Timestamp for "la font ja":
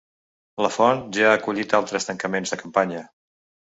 0.65-1.29